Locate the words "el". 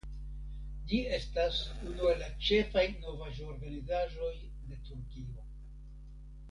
2.13-2.17